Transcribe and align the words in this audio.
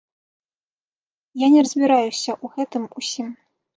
Я 1.41 1.47
не 1.55 1.61
разбіраюся 1.67 2.31
ў 2.33 2.45
гэтым 2.55 2.83
усім. 3.03 3.29